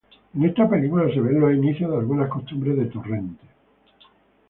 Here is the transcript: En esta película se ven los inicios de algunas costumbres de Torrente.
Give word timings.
En 0.33 0.43
esta 0.45 0.67
película 0.67 1.13
se 1.13 1.19
ven 1.21 1.39
los 1.39 1.53
inicios 1.53 1.91
de 1.91 1.97
algunas 1.97 2.27
costumbres 2.27 2.75
de 2.75 2.85
Torrente. 2.85 3.43